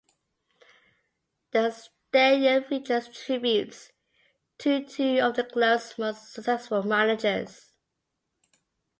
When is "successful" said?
6.33-6.81